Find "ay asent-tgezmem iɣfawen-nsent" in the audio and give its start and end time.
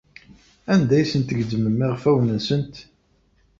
0.97-2.75